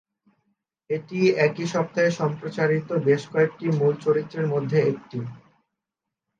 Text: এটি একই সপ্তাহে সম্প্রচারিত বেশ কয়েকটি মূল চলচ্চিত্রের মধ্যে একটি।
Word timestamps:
এটি 0.89 1.17
একই 1.45 1.65
সপ্তাহে 1.73 2.11
সম্প্রচারিত 2.19 2.89
বেশ 3.07 3.21
কয়েকটি 3.31 3.65
মূল 3.79 3.93
চলচ্চিত্রের 4.03 4.47
মধ্যে 4.53 4.77
একটি। 4.91 5.17